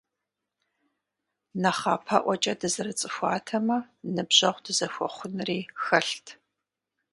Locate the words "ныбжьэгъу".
4.13-4.61